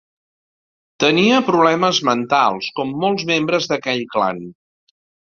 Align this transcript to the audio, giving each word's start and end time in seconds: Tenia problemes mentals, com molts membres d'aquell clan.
Tenia 1.01 1.41
problemes 1.49 1.99
mentals, 2.09 2.69
com 2.79 2.93
molts 3.03 3.27
membres 3.33 3.67
d'aquell 3.73 4.01
clan. 4.15 4.41